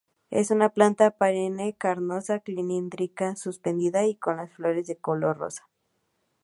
Es 0.31 0.49
una 0.49 0.69
planta 0.69 1.11
perenne 1.11 1.75
carnosa, 1.75 2.39
cilíndrica-suspendida 2.43 4.03
y 4.07 4.15
con 4.15 4.37
las 4.37 4.51
flores 4.51 4.87
de 4.87 4.97
color 4.97 5.37
rosa. 5.37 5.69